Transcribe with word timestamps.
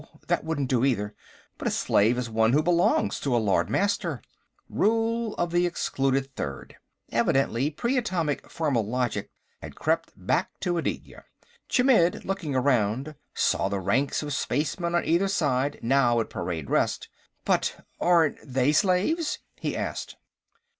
That 0.29 0.43
wouldn't 0.43 0.67
do, 0.71 0.83
either. 0.83 1.13
"But 1.59 1.67
a 1.67 1.69
slave 1.69 2.17
is 2.17 2.27
one 2.27 2.53
who 2.53 2.63
belongs 2.63 3.19
to 3.19 3.35
a 3.37 3.37
Lord 3.37 3.69
Master." 3.69 4.19
Rule 4.67 5.35
of 5.35 5.51
the 5.51 5.67
Excluded 5.67 6.35
Third; 6.35 6.75
evidently 7.11 7.69
Pre 7.69 7.97
Atomic 7.97 8.49
formal 8.49 8.83
logic 8.83 9.29
had 9.61 9.75
crept 9.75 10.11
back 10.15 10.59
to 10.61 10.79
Aditya. 10.79 11.25
Chmidd, 11.69 12.25
looking 12.25 12.55
around, 12.55 13.13
saw 13.35 13.69
the 13.69 13.79
ranks 13.79 14.23
of 14.23 14.33
spacemen 14.33 14.95
on 14.95 15.05
either 15.05 15.27
side, 15.27 15.77
now 15.83 16.19
at 16.19 16.31
parade 16.31 16.71
rest. 16.71 17.07
"But 17.45 17.85
aren't 17.99 18.39
they 18.43 18.71
slaves?" 18.71 19.37
he 19.59 19.77
asked. 19.77 20.15